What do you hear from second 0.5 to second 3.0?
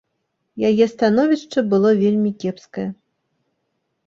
Яе становішча было вельмі кепскае.